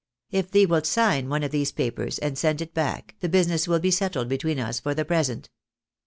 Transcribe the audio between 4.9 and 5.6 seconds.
the present.